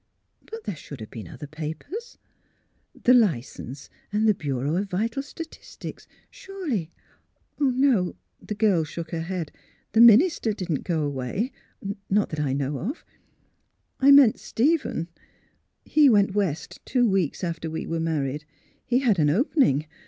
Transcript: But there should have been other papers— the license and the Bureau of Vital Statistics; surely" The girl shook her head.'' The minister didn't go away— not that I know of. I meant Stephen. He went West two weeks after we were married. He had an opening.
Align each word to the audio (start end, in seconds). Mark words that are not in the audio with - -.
But 0.47 0.63
there 0.63 0.75
should 0.75 0.99
have 0.99 1.11
been 1.11 1.27
other 1.27 1.45
papers— 1.45 2.17
the 3.03 3.13
license 3.13 3.87
and 4.11 4.27
the 4.27 4.33
Bureau 4.33 4.77
of 4.77 4.89
Vital 4.89 5.21
Statistics; 5.21 6.07
surely" 6.31 6.89
The 7.59 8.55
girl 8.57 8.83
shook 8.83 9.11
her 9.11 9.21
head.'' 9.21 9.51
The 9.93 10.01
minister 10.01 10.53
didn't 10.53 10.85
go 10.85 11.03
away— 11.03 11.51
not 12.09 12.29
that 12.29 12.39
I 12.39 12.51
know 12.51 12.79
of. 12.79 13.05
I 13.99 14.09
meant 14.09 14.39
Stephen. 14.39 15.07
He 15.85 16.09
went 16.09 16.33
West 16.33 16.79
two 16.83 17.07
weeks 17.07 17.43
after 17.43 17.69
we 17.69 17.85
were 17.85 17.99
married. 17.99 18.43
He 18.83 19.01
had 19.01 19.19
an 19.19 19.29
opening. 19.29 19.85